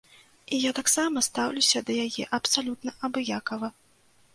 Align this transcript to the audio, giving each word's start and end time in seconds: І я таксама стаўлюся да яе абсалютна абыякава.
І 0.55 0.61
я 0.61 0.71
таксама 0.79 1.23
стаўлюся 1.29 1.85
да 1.91 2.01
яе 2.09 2.29
абсалютна 2.41 3.01
абыякава. 3.11 3.77